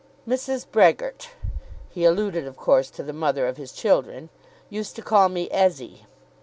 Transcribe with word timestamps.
"Mrs. 0.27 0.65
Brehgert" 0.67 1.29
he 1.91 2.05
alluded 2.05 2.47
of 2.47 2.57
course 2.57 2.89
to 2.89 3.03
the 3.03 3.13
mother 3.13 3.45
of 3.47 3.57
his 3.57 3.71
children 3.71 4.29
"used 4.67 4.95
to 4.95 5.03
call 5.03 5.29
me 5.29 5.47
Ezzy." 5.49 6.07